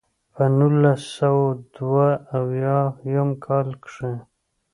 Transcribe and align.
پۀ 0.33 0.45
نولس 0.57 1.01
سوه 1.17 1.47
دوه 1.75 2.07
اويا 2.37 2.79
يم 3.13 3.29
کال 3.45 3.67
کښې 3.83 4.13